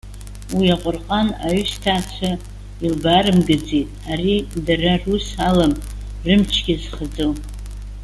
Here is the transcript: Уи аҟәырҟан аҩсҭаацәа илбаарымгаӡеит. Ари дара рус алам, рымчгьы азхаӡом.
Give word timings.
Уи 0.55 0.67
аҟәырҟан 0.75 1.27
аҩсҭаацәа 1.47 2.31
илбаарымгаӡеит. 2.85 3.89
Ари 4.11 4.33
дара 4.65 4.93
рус 5.03 5.27
алам, 5.47 5.73
рымчгьы 6.25 6.73
азхаӡом. 6.77 7.35